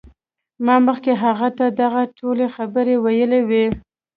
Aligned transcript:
ما 0.65 0.75
مخکې 0.87 1.11
هغه 1.23 1.49
ته 1.57 1.65
دغه 1.81 2.01
ټولې 2.19 2.45
خبرې 2.55 2.95
ویلې 3.03 3.41
وې 3.49 3.65